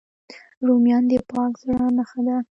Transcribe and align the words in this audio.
رومیان 0.67 1.03
د 1.11 1.13
پاک 1.29 1.51
زړه 1.61 1.85
نښه 1.97 2.19
ده 2.27 2.37